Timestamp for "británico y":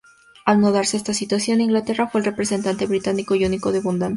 2.87-3.45